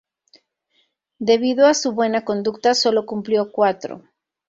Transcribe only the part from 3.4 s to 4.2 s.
cuatro.